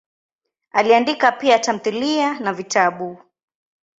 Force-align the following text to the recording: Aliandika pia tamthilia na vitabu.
Aliandika 0.71 1.31
pia 1.31 1.59
tamthilia 1.59 2.39
na 2.39 2.53
vitabu. 2.53 3.17